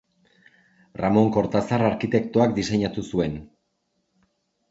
[1.01, 3.35] Ramon Kortazar arkitektoak diseinatu zuen.